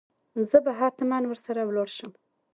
زه 0.49 0.57
به 0.65 0.71
هتمن 0.79 1.23
ور 1.27 1.37
سره 1.45 1.61
ولاړ 1.65 1.87
شم. 1.97 2.11